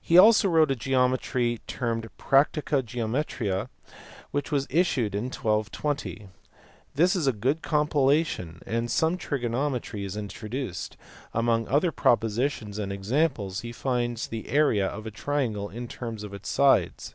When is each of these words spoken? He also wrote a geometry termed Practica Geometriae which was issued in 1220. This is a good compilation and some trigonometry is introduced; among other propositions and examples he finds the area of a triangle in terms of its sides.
He 0.00 0.16
also 0.16 0.48
wrote 0.48 0.70
a 0.70 0.74
geometry 0.74 1.60
termed 1.66 2.08
Practica 2.16 2.82
Geometriae 2.82 3.68
which 4.30 4.50
was 4.50 4.66
issued 4.70 5.14
in 5.14 5.24
1220. 5.24 6.28
This 6.94 7.14
is 7.14 7.26
a 7.26 7.34
good 7.34 7.60
compilation 7.60 8.62
and 8.64 8.90
some 8.90 9.18
trigonometry 9.18 10.06
is 10.06 10.16
introduced; 10.16 10.96
among 11.34 11.68
other 11.68 11.92
propositions 11.92 12.78
and 12.78 12.90
examples 12.90 13.60
he 13.60 13.72
finds 13.72 14.26
the 14.28 14.48
area 14.48 14.86
of 14.86 15.04
a 15.06 15.10
triangle 15.10 15.68
in 15.68 15.86
terms 15.86 16.22
of 16.22 16.32
its 16.32 16.48
sides. 16.48 17.14